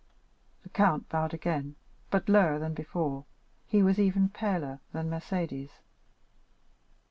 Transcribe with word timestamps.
The 0.63 0.69
count 0.69 1.09
bowed 1.09 1.31
again, 1.31 1.75
but 2.09 2.27
lower 2.27 2.57
than 2.57 2.73
before; 2.73 3.25
he 3.67 3.83
was 3.83 3.99
even 3.99 4.29
paler 4.29 4.79
than 4.93 5.11
Mercédès. 5.11 5.69